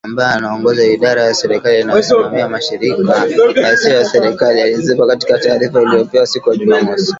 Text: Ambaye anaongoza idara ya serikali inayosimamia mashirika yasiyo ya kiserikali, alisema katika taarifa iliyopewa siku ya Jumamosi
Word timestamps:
Ambaye 0.07 0.33
anaongoza 0.35 0.83
idara 0.83 1.21
ya 1.23 1.33
serikali 1.33 1.81
inayosimamia 1.81 2.49
mashirika 2.49 3.13
yasiyo 3.63 3.95
ya 3.95 4.03
kiserikali, 4.03 4.61
alisema 4.61 5.07
katika 5.07 5.37
taarifa 5.39 5.81
iliyopewa 5.81 6.27
siku 6.27 6.49
ya 6.49 6.57
Jumamosi 6.57 7.09